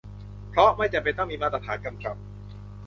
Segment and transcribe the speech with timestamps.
[0.49, 2.15] เพราะไม่จำเป็นต้องมีมาตรฐานกำกับ